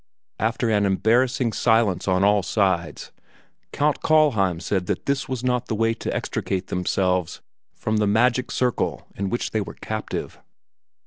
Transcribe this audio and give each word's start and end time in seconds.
After 0.39 0.67
an 0.71 0.87
embarrassing 0.87 1.53
silence 1.53 2.07
on 2.07 2.23
all 2.23 2.41
sides, 2.41 3.11
Count 3.71 4.01
Kallheim 4.01 4.59
said 4.59 4.87
that 4.87 5.05
this 5.05 5.29
was 5.29 5.43
not 5.43 5.67
the 5.67 5.75
way 5.75 5.93
to 5.93 6.11
extricate 6.11 6.69
themselves 6.69 7.39
from 7.75 7.97
the 7.97 8.07
magic 8.07 8.49
circle 8.49 9.05
in 9.15 9.29
which 9.29 9.51
they 9.51 9.61
were 9.61 9.75
captive. 9.75 10.39